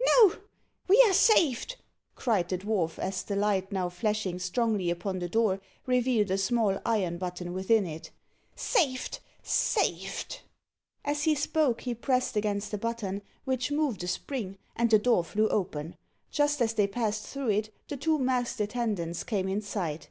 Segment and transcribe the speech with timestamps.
[0.00, 0.36] "No
[0.88, 1.76] we are saved,"
[2.14, 6.80] cried the dwarf, as the light, now flashing strongly upon the door, revealed a small
[6.86, 8.10] iron button within it,
[8.56, 10.40] "saved saved!"
[11.04, 15.22] As he spoke, he pressed against the button, which moved a spring, and the door
[15.22, 15.96] flew open.
[16.30, 20.08] Just as they passed through it, the two masked attendants came in sight.